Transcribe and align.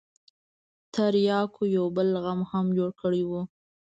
ترياکو 0.93 1.61
يو 1.77 1.85
بل 1.95 2.09
غم 2.23 2.39
هم 2.51 2.65
جوړ 2.77 2.89
کړى 3.01 3.23
و. 3.29 3.31